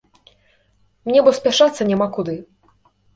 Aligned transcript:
Мне 1.09 1.19
бо 1.27 1.33
спяшацца 1.39 1.87
няма 1.91 2.07
куды. 2.17 2.35